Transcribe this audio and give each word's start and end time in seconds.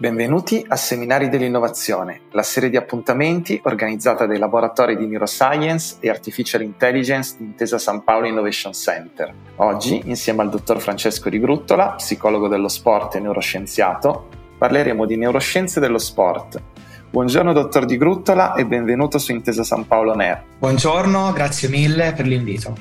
Benvenuti 0.00 0.64
a 0.68 0.76
Seminari 0.76 1.28
dell'Innovazione, 1.28 2.20
la 2.30 2.44
serie 2.44 2.70
di 2.70 2.76
appuntamenti 2.76 3.60
organizzata 3.64 4.26
dai 4.26 4.38
laboratori 4.38 4.96
di 4.96 5.08
Neuroscience 5.08 5.96
e 5.98 6.08
Artificial 6.08 6.62
Intelligence 6.62 7.34
di 7.36 7.42
Intesa 7.42 7.78
San 7.78 8.04
Paolo 8.04 8.28
Innovation 8.28 8.72
Center. 8.72 9.34
Oggi, 9.56 10.02
insieme 10.04 10.42
al 10.42 10.50
dottor 10.50 10.80
Francesco 10.80 11.28
Rigruttola, 11.28 11.94
psicologo 11.96 12.46
dello 12.46 12.68
sport 12.68 13.16
e 13.16 13.18
neuroscienziato, 13.18 14.28
parleremo 14.56 15.04
di 15.04 15.16
neuroscienze 15.16 15.80
dello 15.80 15.98
sport. 15.98 16.62
Buongiorno 17.10 17.52
dottor 17.52 17.84
Di 17.84 17.96
Gruttola 17.96 18.54
e 18.54 18.64
benvenuto 18.66 19.18
su 19.18 19.32
Intesa 19.32 19.64
San 19.64 19.84
Paolo 19.84 20.14
NER. 20.14 20.44
Buongiorno, 20.60 21.32
grazie 21.32 21.68
mille 21.68 22.12
per 22.12 22.24
l'invito. 22.24 22.72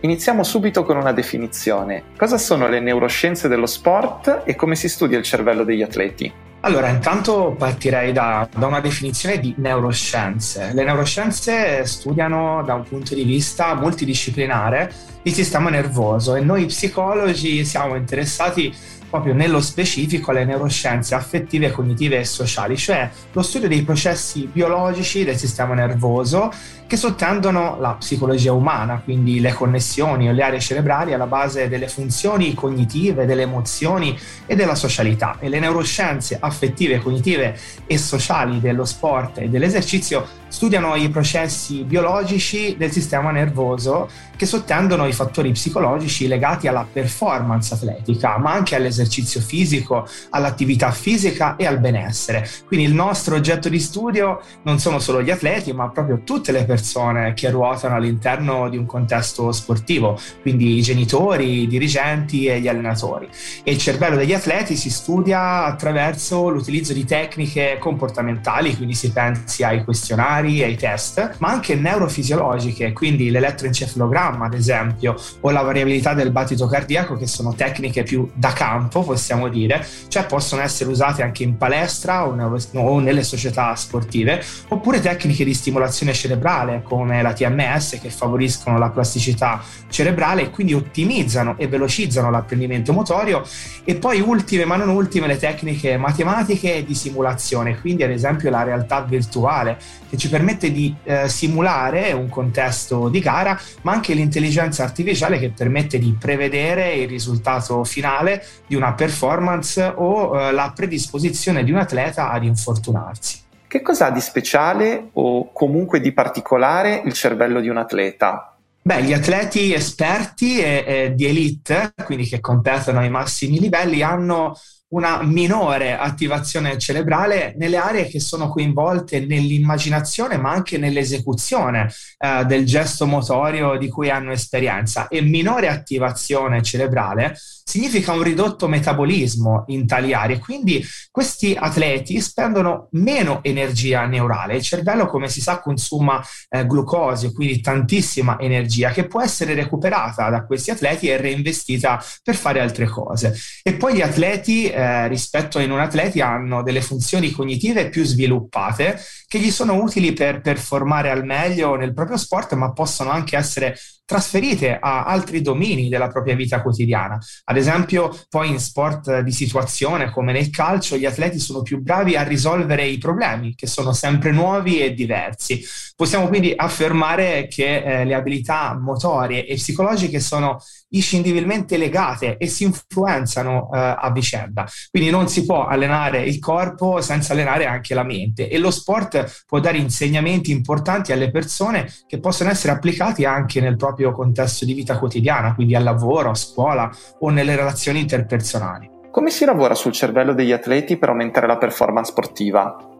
Iniziamo 0.00 0.42
subito 0.42 0.82
con 0.82 0.96
una 0.96 1.12
definizione. 1.12 2.02
Cosa 2.18 2.36
sono 2.36 2.66
le 2.66 2.80
neuroscienze 2.80 3.46
dello 3.46 3.66
sport 3.66 4.42
e 4.44 4.56
come 4.56 4.74
si 4.74 4.88
studia 4.88 5.16
il 5.16 5.24
cervello 5.24 5.62
degli 5.62 5.80
atleti? 5.80 6.43
Allora, 6.64 6.88
intanto 6.88 7.54
partirei 7.58 8.10
da, 8.12 8.48
da, 8.56 8.66
una 8.66 8.80
definizione 8.80 9.38
di 9.38 9.52
neuroscienze. 9.58 10.70
Le 10.72 10.82
neuroscienze 10.82 11.84
studiano 11.84 12.62
da 12.64 12.72
un 12.72 12.84
punto 12.84 13.14
di 13.14 13.22
vista 13.22 13.74
multidisciplinare 13.74 14.90
il 15.24 15.34
sistema 15.34 15.68
nervoso 15.68 16.34
e 16.34 16.40
noi 16.40 16.64
psicologi 16.64 17.66
siamo 17.66 17.96
interessati 17.96 18.74
proprio 19.10 19.34
nello 19.34 19.60
specifico 19.60 20.32
alle 20.32 20.44
neuroscienze 20.44 21.14
affettive, 21.14 21.70
cognitive 21.70 22.18
e 22.18 22.24
sociali, 22.24 22.76
cioè 22.76 23.08
lo 23.30 23.42
studio 23.42 23.68
dei 23.68 23.82
processi 23.82 24.48
biologici 24.50 25.22
del 25.22 25.36
sistema 25.36 25.74
nervoso 25.74 26.50
che 26.86 26.96
sottendono 26.96 27.76
la 27.78 27.92
psicologia 27.92 28.52
umana, 28.52 29.00
quindi 29.02 29.40
le 29.40 29.52
connessioni 29.52 30.28
o 30.28 30.32
le 30.32 30.42
aree 30.42 30.60
cerebrali 30.60 31.12
alla 31.12 31.26
base 31.26 31.68
delle 31.68 31.88
funzioni 31.88 32.54
cognitive, 32.54 33.24
delle 33.24 33.42
emozioni 33.42 34.18
e 34.46 34.56
della 34.56 34.74
socialità. 34.74 35.36
E 35.38 35.48
le 35.48 35.60
neuroscienze 35.60 36.36
affettive, 36.40 36.53
cognitive 37.02 37.58
e 37.86 37.98
sociali 37.98 38.60
dello 38.60 38.84
sport 38.84 39.38
e 39.38 39.48
dell'esercizio 39.48 40.42
studiano 40.54 40.94
i 40.94 41.08
processi 41.08 41.82
biologici 41.82 42.76
del 42.78 42.92
sistema 42.92 43.32
nervoso 43.32 44.08
che 44.36 44.46
sottendono 44.46 45.06
i 45.06 45.12
fattori 45.12 45.50
psicologici 45.50 46.28
legati 46.28 46.68
alla 46.68 46.86
performance 46.90 47.74
atletica, 47.74 48.38
ma 48.38 48.52
anche 48.52 48.76
all'esercizio 48.76 49.40
fisico, 49.40 50.06
all'attività 50.30 50.92
fisica 50.92 51.56
e 51.56 51.66
al 51.66 51.80
benessere. 51.80 52.48
Quindi 52.66 52.86
il 52.86 52.94
nostro 52.94 53.34
oggetto 53.34 53.68
di 53.68 53.80
studio 53.80 54.40
non 54.62 54.78
sono 54.78 55.00
solo 55.00 55.22
gli 55.22 55.30
atleti, 55.30 55.72
ma 55.72 55.88
proprio 55.88 56.20
tutte 56.22 56.52
le 56.52 56.64
persone 56.64 57.34
che 57.34 57.50
ruotano 57.50 57.96
all'interno 57.96 58.68
di 58.68 58.76
un 58.76 58.86
contesto 58.86 59.50
sportivo, 59.50 60.18
quindi 60.42 60.76
i 60.76 60.82
genitori, 60.82 61.62
i 61.62 61.66
dirigenti 61.66 62.46
e 62.46 62.60
gli 62.60 62.68
allenatori. 62.68 63.28
E 63.64 63.72
il 63.72 63.78
cervello 63.78 64.14
degli 64.14 64.32
atleti 64.32 64.76
si 64.76 64.90
studia 64.90 65.64
attraverso 65.64 66.43
l'utilizzo 66.50 66.92
di 66.92 67.04
tecniche 67.04 67.76
comportamentali, 67.78 68.76
quindi 68.76 68.94
si 68.94 69.12
pensi 69.12 69.62
ai 69.62 69.84
questionari, 69.84 70.62
ai 70.62 70.76
test, 70.76 71.36
ma 71.38 71.48
anche 71.48 71.74
neurofisiologiche, 71.74 72.92
quindi 72.92 73.30
l'elettroencefalogramma 73.30 74.46
ad 74.46 74.54
esempio, 74.54 75.14
o 75.40 75.50
la 75.50 75.62
variabilità 75.62 76.14
del 76.14 76.30
battito 76.30 76.66
cardiaco, 76.66 77.16
che 77.16 77.26
sono 77.26 77.54
tecniche 77.54 78.02
più 78.02 78.28
da 78.34 78.52
campo, 78.52 79.02
possiamo 79.02 79.48
dire, 79.48 79.86
cioè 80.08 80.26
possono 80.26 80.62
essere 80.62 80.90
usate 80.90 81.22
anche 81.22 81.42
in 81.42 81.56
palestra 81.56 82.26
o, 82.26 82.98
nelle 82.98 83.22
società 83.22 83.74
sportive, 83.74 84.42
oppure 84.68 85.00
tecniche 85.00 85.44
di 85.44 85.54
stimolazione 85.54 86.12
cerebrale 86.12 86.82
come 86.82 87.22
la 87.22 87.32
TMS 87.32 87.98
che 88.00 88.10
favoriscono 88.10 88.78
la 88.78 88.90
plasticità 88.90 89.62
cerebrale 89.88 90.42
e 90.42 90.50
quindi 90.50 90.74
ottimizzano 90.74 91.56
e 91.58 91.68
velocizzano 91.68 92.30
l'apprendimento 92.30 92.92
motorio. 92.92 93.42
E 93.84 93.94
poi 93.94 94.20
ultime 94.20 94.64
ma 94.64 94.76
non 94.76 94.88
ultime 94.88 95.26
le 95.26 95.36
tecniche 95.36 95.96
matematiche 95.96 96.23
e 96.62 96.84
di 96.84 96.94
simulazione, 96.94 97.80
quindi 97.80 98.02
ad 98.02 98.10
esempio 98.10 98.50
la 98.50 98.62
realtà 98.62 99.02
virtuale 99.02 99.78
che 100.08 100.16
ci 100.16 100.28
permette 100.28 100.72
di 100.72 100.94
eh, 101.04 101.28
simulare 101.28 102.12
un 102.12 102.28
contesto 102.28 103.08
di 103.08 103.20
gara, 103.20 103.58
ma 103.82 103.92
anche 103.92 104.14
l'intelligenza 104.14 104.82
artificiale 104.82 105.38
che 105.38 105.50
permette 105.50 105.98
di 105.98 106.16
prevedere 106.18 106.94
il 106.94 107.08
risultato 107.08 107.84
finale 107.84 108.44
di 108.66 108.74
una 108.74 108.94
performance 108.94 109.82
o 109.82 110.38
eh, 110.38 110.52
la 110.52 110.72
predisposizione 110.74 111.64
di 111.64 111.70
un 111.70 111.78
atleta 111.78 112.30
ad 112.30 112.44
infortunarsi. 112.44 113.42
Che 113.66 113.82
cosa 113.82 114.06
ha 114.06 114.10
di 114.10 114.20
speciale 114.20 115.10
o 115.14 115.52
comunque 115.52 116.00
di 116.00 116.12
particolare 116.12 117.02
il 117.04 117.12
cervello 117.12 117.60
di 117.60 117.68
un 117.68 117.78
atleta? 117.78 118.56
Beh, 118.86 119.02
gli 119.02 119.14
atleti 119.14 119.72
esperti 119.72 120.60
e, 120.60 120.84
e 120.86 121.14
di 121.14 121.24
elite, 121.24 121.94
quindi 122.04 122.26
che 122.26 122.40
competono 122.40 122.98
ai 122.98 123.08
massimi 123.08 123.58
livelli, 123.58 124.02
hanno 124.02 124.54
una 124.94 125.22
minore 125.22 125.96
attivazione 125.96 126.78
cerebrale 126.78 127.54
nelle 127.56 127.76
aree 127.76 128.06
che 128.06 128.20
sono 128.20 128.48
coinvolte 128.48 129.26
nell'immaginazione 129.26 130.36
ma 130.36 130.52
anche 130.52 130.78
nell'esecuzione 130.78 131.92
eh, 132.18 132.44
del 132.44 132.64
gesto 132.64 133.06
motorio 133.06 133.76
di 133.76 133.88
cui 133.88 134.08
hanno 134.10 134.32
esperienza 134.32 135.08
e 135.08 135.20
minore 135.20 135.68
attivazione 135.68 136.62
cerebrale 136.62 137.36
significa 137.64 138.12
un 138.12 138.22
ridotto 138.22 138.68
metabolismo 138.68 139.64
in 139.68 139.86
tali 139.86 140.12
aree, 140.12 140.38
quindi 140.38 140.84
questi 141.10 141.56
atleti 141.58 142.20
spendono 142.20 142.88
meno 142.92 143.42
energia 143.42 144.04
neurale. 144.04 144.56
Il 144.56 144.62
cervello, 144.62 145.06
come 145.06 145.28
si 145.28 145.40
sa, 145.40 145.60
consuma 145.60 146.22
eh, 146.50 146.66
glucosio, 146.66 147.32
quindi 147.32 147.60
tantissima 147.60 148.38
energia 148.38 148.90
che 148.90 149.06
può 149.06 149.22
essere 149.22 149.54
recuperata 149.54 150.28
da 150.28 150.44
questi 150.44 150.70
atleti 150.70 151.08
e 151.08 151.16
reinvestita 151.16 152.02
per 152.22 152.36
fare 152.36 152.60
altre 152.60 152.86
cose. 152.86 153.34
E 153.62 153.72
poi 153.74 153.94
gli 153.94 154.02
atleti, 154.02 154.68
eh, 154.68 154.83
rispetto 155.08 155.58
ai 155.58 155.66
non 155.66 155.80
atleti, 155.80 156.20
hanno 156.20 156.62
delle 156.62 156.80
funzioni 156.80 157.30
cognitive 157.30 157.88
più 157.88 158.04
sviluppate 158.04 159.00
che 159.26 159.38
gli 159.38 159.50
sono 159.50 159.74
utili 159.74 160.12
per 160.12 160.40
performare 160.40 161.10
al 161.10 161.24
meglio 161.24 161.76
nel 161.76 161.94
proprio 161.94 162.16
sport, 162.16 162.52
ma 162.54 162.72
possono 162.72 163.10
anche 163.10 163.36
essere 163.36 163.76
trasferite 164.04 164.78
a 164.78 165.04
altri 165.04 165.40
domini 165.40 165.88
della 165.88 166.08
propria 166.08 166.34
vita 166.34 166.60
quotidiana. 166.60 167.18
Ad 167.44 167.56
esempio, 167.56 168.16
poi 168.28 168.48
in 168.50 168.60
sport 168.60 169.20
di 169.20 169.32
situazione 169.32 170.10
come 170.10 170.32
nel 170.32 170.50
calcio, 170.50 170.96
gli 170.96 171.06
atleti 171.06 171.38
sono 171.38 171.62
più 171.62 171.80
bravi 171.80 172.16
a 172.16 172.22
risolvere 172.22 172.86
i 172.86 172.98
problemi, 172.98 173.54
che 173.54 173.66
sono 173.66 173.92
sempre 173.92 174.30
nuovi 174.30 174.80
e 174.80 174.92
diversi. 174.92 175.64
Possiamo 175.96 176.28
quindi 176.28 176.52
affermare 176.54 177.46
che 177.48 177.76
eh, 177.76 178.04
le 178.04 178.14
abilità 178.14 178.76
motorie 178.78 179.46
e 179.46 179.54
psicologiche 179.54 180.20
sono 180.20 180.58
inscindibilmente 180.88 181.76
legate 181.76 182.36
e 182.36 182.46
si 182.46 182.64
influenzano 182.64 183.70
eh, 183.72 183.78
a 183.78 184.10
vicenda. 184.12 184.66
Quindi 184.90 185.10
non 185.10 185.28
si 185.28 185.44
può 185.44 185.66
allenare 185.66 186.22
il 186.24 186.38
corpo 186.38 187.00
senza 187.00 187.32
allenare 187.32 187.66
anche 187.66 187.94
la 187.94 188.02
mente 188.02 188.48
e 188.48 188.58
lo 188.58 188.70
sport 188.70 189.44
può 189.46 189.60
dare 189.60 189.78
insegnamenti 189.78 190.50
importanti 190.50 191.12
alle 191.12 191.30
persone 191.30 191.92
che 192.06 192.18
possono 192.18 192.50
essere 192.50 192.72
applicati 192.72 193.24
anche 193.24 193.60
nel 193.60 193.76
proprio 193.76 193.93
contesto 194.12 194.64
di 194.64 194.74
vita 194.74 194.98
quotidiana, 194.98 195.54
quindi 195.54 195.74
al 195.74 195.82
lavoro, 195.82 196.30
a 196.30 196.34
scuola 196.34 196.90
o 197.20 197.30
nelle 197.30 197.56
relazioni 197.56 198.00
interpersonali. 198.00 198.90
Come 199.10 199.30
si 199.30 199.44
lavora 199.44 199.74
sul 199.74 199.92
cervello 199.92 200.34
degli 200.34 200.52
atleti 200.52 200.96
per 200.96 201.10
aumentare 201.10 201.46
la 201.46 201.56
performance 201.56 202.10
sportiva? 202.10 202.93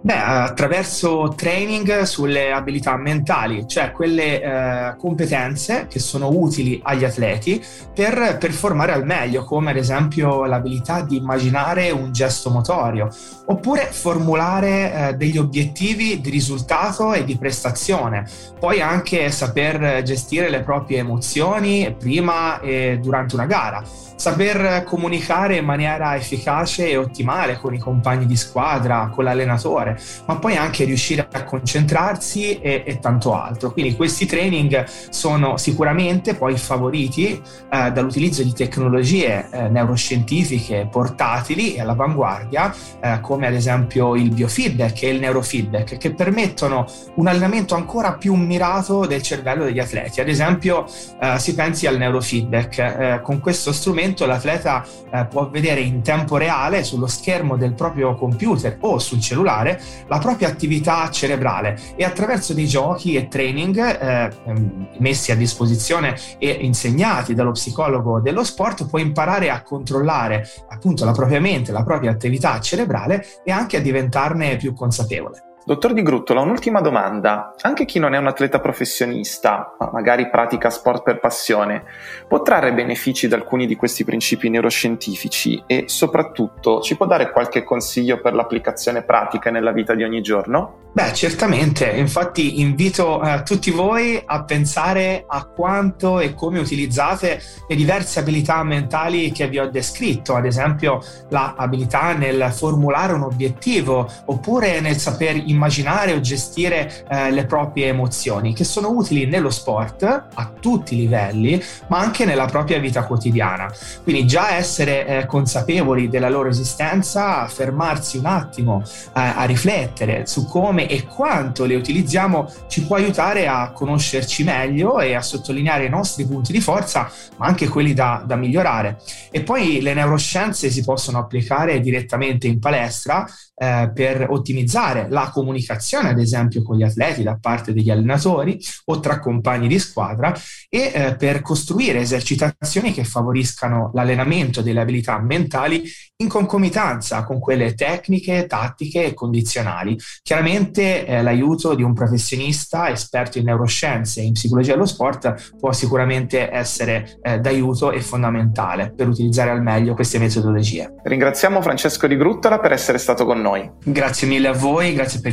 Beh, 0.00 0.16
attraverso 0.16 1.34
training 1.36 2.02
sulle 2.02 2.52
abilità 2.52 2.96
mentali, 2.96 3.66
cioè 3.66 3.90
quelle 3.90 4.40
eh, 4.40 4.96
competenze 4.96 5.88
che 5.90 5.98
sono 5.98 6.28
utili 6.30 6.80
agli 6.84 7.04
atleti 7.04 7.60
per 7.92 8.36
performare 8.38 8.92
al 8.92 9.04
meglio, 9.04 9.44
come 9.44 9.70
ad 9.70 9.76
esempio 9.76 10.44
l'abilità 10.44 11.00
di 11.00 11.16
immaginare 11.16 11.90
un 11.90 12.12
gesto 12.12 12.50
motorio, 12.50 13.08
oppure 13.46 13.88
formulare 13.90 15.08
eh, 15.08 15.14
degli 15.14 15.38
obiettivi 15.38 16.20
di 16.20 16.30
risultato 16.30 17.12
e 17.12 17.24
di 17.24 17.36
prestazione, 17.36 18.24
poi 18.60 18.80
anche 18.80 19.30
saper 19.32 20.02
gestire 20.04 20.48
le 20.48 20.62
proprie 20.62 20.98
emozioni 20.98 21.92
prima 21.98 22.60
e 22.60 23.00
durante 23.02 23.34
una 23.34 23.46
gara. 23.46 23.82
Saper 24.16 24.84
comunicare 24.84 25.56
in 25.56 25.64
maniera 25.66 26.16
efficace 26.16 26.88
e 26.88 26.96
ottimale 26.96 27.58
con 27.58 27.74
i 27.74 27.78
compagni 27.78 28.24
di 28.24 28.36
squadra, 28.36 29.10
con 29.12 29.24
l'allenatore 29.24 29.55
allenatore, 29.56 29.98
ma 30.26 30.36
poi 30.36 30.56
anche 30.56 30.84
riuscire 30.84 31.26
a 31.30 31.44
concentrarsi 31.44 32.60
e, 32.60 32.82
e 32.86 32.98
tanto 32.98 33.34
altro. 33.34 33.72
Quindi 33.72 33.96
questi 33.96 34.26
training 34.26 34.84
sono 35.08 35.56
sicuramente 35.56 36.34
poi 36.34 36.56
favoriti 36.56 37.40
eh, 37.70 37.90
dall'utilizzo 37.90 38.42
di 38.42 38.52
tecnologie 38.52 39.48
eh, 39.50 39.68
neuroscientifiche 39.68 40.88
portatili 40.90 41.74
e 41.74 41.80
all'avanguardia, 41.80 42.74
eh, 43.00 43.20
come 43.20 43.46
ad 43.46 43.54
esempio 43.54 44.14
il 44.14 44.30
biofeedback 44.30 45.02
e 45.02 45.08
il 45.08 45.20
neurofeedback, 45.20 45.96
che 45.96 46.14
permettono 46.14 46.86
un 47.14 47.26
allenamento 47.26 47.74
ancora 47.74 48.14
più 48.14 48.34
mirato 48.34 49.06
del 49.06 49.22
cervello 49.22 49.64
degli 49.64 49.80
atleti. 49.80 50.20
Ad 50.20 50.28
esempio, 50.28 50.86
eh, 51.20 51.38
si 51.38 51.54
pensi 51.54 51.86
al 51.86 51.96
neurofeedback. 51.96 52.78
Eh, 52.78 53.20
con 53.22 53.40
questo 53.40 53.72
strumento 53.72 54.26
l'atleta 54.26 54.84
eh, 55.10 55.26
può 55.26 55.48
vedere 55.48 55.80
in 55.80 56.02
tempo 56.02 56.36
reale 56.36 56.84
sullo 56.84 57.06
schermo 57.06 57.56
del 57.56 57.72
proprio 57.72 58.14
computer 58.14 58.76
o 58.80 58.98
sul 58.98 59.20
cellulare 59.20 59.45
la 59.46 60.18
propria 60.18 60.48
attività 60.48 61.08
cerebrale 61.10 61.78
e 61.96 62.04
attraverso 62.04 62.52
dei 62.52 62.66
giochi 62.66 63.14
e 63.14 63.28
training 63.28 63.78
eh, 63.78 64.30
ehm, 64.44 64.88
messi 64.98 65.30
a 65.30 65.36
disposizione 65.36 66.16
e 66.38 66.50
insegnati 66.50 67.34
dallo 67.34 67.52
psicologo 67.52 68.20
dello 68.20 68.44
sport 68.44 68.88
può 68.88 68.98
imparare 68.98 69.50
a 69.50 69.62
controllare 69.62 70.46
appunto 70.68 71.04
la 71.04 71.12
propria 71.12 71.40
mente, 71.40 71.72
la 71.72 71.84
propria 71.84 72.10
attività 72.10 72.58
cerebrale 72.60 73.24
e 73.44 73.52
anche 73.52 73.76
a 73.76 73.80
diventarne 73.80 74.56
più 74.56 74.74
consapevole. 74.74 75.55
Dottor 75.66 75.94
Di 75.94 76.02
Gruttola, 76.02 76.42
un'ultima 76.42 76.80
domanda. 76.80 77.52
Anche 77.62 77.86
chi 77.86 77.98
non 77.98 78.14
è 78.14 78.18
un 78.18 78.28
atleta 78.28 78.60
professionista, 78.60 79.74
ma 79.80 79.90
magari 79.92 80.30
pratica 80.30 80.70
sport 80.70 81.02
per 81.02 81.18
passione, 81.18 81.82
può 82.28 82.40
trarre 82.40 82.72
benefici 82.72 83.26
da 83.26 83.34
alcuni 83.34 83.66
di 83.66 83.74
questi 83.74 84.04
principi 84.04 84.48
neuroscientifici 84.48 85.64
e 85.66 85.86
soprattutto 85.88 86.82
ci 86.82 86.96
può 86.96 87.06
dare 87.06 87.32
qualche 87.32 87.64
consiglio 87.64 88.20
per 88.20 88.34
l'applicazione 88.34 89.02
pratica 89.02 89.50
nella 89.50 89.72
vita 89.72 89.96
di 89.96 90.04
ogni 90.04 90.22
giorno? 90.22 90.84
Beh, 90.92 91.12
certamente, 91.12 91.90
infatti 91.90 92.60
invito 92.60 93.20
eh, 93.20 93.42
tutti 93.42 93.70
voi 93.70 94.22
a 94.24 94.44
pensare 94.44 95.24
a 95.26 95.44
quanto 95.44 96.20
e 96.20 96.32
come 96.32 96.60
utilizzate 96.60 97.42
le 97.68 97.74
diverse 97.74 98.20
abilità 98.20 98.62
mentali 98.62 99.30
che 99.32 99.48
vi 99.48 99.58
ho 99.58 99.68
descritto, 99.68 100.36
ad 100.36 100.46
esempio 100.46 101.02
l'abilità 101.30 102.14
nel 102.14 102.50
formulare 102.50 103.12
un 103.12 103.24
obiettivo 103.24 104.08
oppure 104.26 104.80
nel 104.80 104.96
saper 104.96 105.34
immaginare 105.34 105.54
immaginare 105.56 106.12
o 106.12 106.20
gestire 106.20 107.04
eh, 107.08 107.30
le 107.30 107.46
proprie 107.46 107.88
emozioni, 107.88 108.54
che 108.54 108.64
sono 108.64 108.90
utili 108.90 109.26
nello 109.26 109.50
sport 109.50 110.04
a 110.04 110.52
tutti 110.60 110.94
i 110.94 110.98
livelli, 110.98 111.60
ma 111.88 111.98
anche 111.98 112.24
nella 112.24 112.46
propria 112.46 112.78
vita 112.78 113.04
quotidiana. 113.04 113.72
Quindi 114.02 114.26
già 114.26 114.54
essere 114.54 115.06
eh, 115.06 115.26
consapevoli 115.26 116.08
della 116.08 116.28
loro 116.28 116.48
esistenza, 116.48 117.46
fermarsi 117.48 118.18
un 118.18 118.26
attimo 118.26 118.82
eh, 118.84 119.10
a 119.14 119.44
riflettere 119.44 120.26
su 120.26 120.46
come 120.46 120.88
e 120.88 121.04
quanto 121.04 121.64
le 121.64 121.74
utilizziamo 121.74 122.52
ci 122.68 122.84
può 122.84 122.96
aiutare 122.96 123.48
a 123.48 123.72
conoscerci 123.72 124.44
meglio 124.44 125.00
e 125.00 125.14
a 125.14 125.22
sottolineare 125.22 125.86
i 125.86 125.90
nostri 125.90 126.26
punti 126.26 126.52
di 126.52 126.60
forza, 126.60 127.10
ma 127.36 127.46
anche 127.46 127.68
quelli 127.68 127.94
da, 127.94 128.22
da 128.24 128.36
migliorare. 128.36 128.98
E 129.30 129.42
poi 129.42 129.80
le 129.80 129.94
neuroscienze 129.94 130.70
si 130.70 130.84
possono 130.84 131.18
applicare 131.18 131.80
direttamente 131.80 132.46
in 132.46 132.58
palestra 132.58 133.26
eh, 133.58 133.90
per 133.94 134.26
ottimizzare 134.28 135.06
la 135.08 135.30
comunicazione, 135.46 136.10
ad 136.10 136.18
esempio, 136.18 136.62
con 136.62 136.76
gli 136.76 136.82
atleti 136.82 137.22
da 137.22 137.38
parte 137.40 137.72
degli 137.72 137.90
allenatori 137.90 138.58
o 138.86 138.98
tra 138.98 139.20
compagni 139.20 139.68
di 139.68 139.78
squadra 139.78 140.34
e 140.68 140.90
eh, 140.92 141.16
per 141.16 141.40
costruire 141.40 142.00
esercitazioni 142.00 142.92
che 142.92 143.04
favoriscano 143.04 143.90
l'allenamento 143.94 144.60
delle 144.60 144.80
abilità 144.80 145.18
mentali 145.20 145.88
in 146.18 146.28
concomitanza 146.28 147.24
con 147.24 147.38
quelle 147.38 147.74
tecniche, 147.74 148.46
tattiche 148.46 149.04
e 149.04 149.14
condizionali. 149.14 149.96
Chiaramente 150.22 151.06
eh, 151.06 151.22
l'aiuto 151.22 151.74
di 151.74 151.82
un 151.82 151.92
professionista 151.92 152.90
esperto 152.90 153.38
in 153.38 153.44
neuroscienze 153.44 154.20
e 154.20 154.24
in 154.24 154.32
psicologia 154.32 154.72
dello 154.72 154.86
sport 154.86 155.54
può 155.58 155.72
sicuramente 155.72 156.50
essere 156.50 157.18
eh, 157.22 157.38
d'aiuto 157.38 157.92
e 157.92 158.00
fondamentale 158.00 158.92
per 158.96 159.08
utilizzare 159.08 159.50
al 159.50 159.62
meglio 159.62 159.94
queste 159.94 160.18
metodologie. 160.18 160.94
Ringraziamo 161.04 161.60
Francesco 161.60 162.06
Di 162.06 162.16
Gruttola 162.16 162.58
per 162.58 162.72
essere 162.72 162.98
stato 162.98 163.26
con 163.26 163.40
noi. 163.40 163.70
Grazie 163.84 164.26
mille 164.26 164.48
a 164.48 164.52
voi, 164.52 164.94
grazie 164.94 165.20
per 165.20 165.32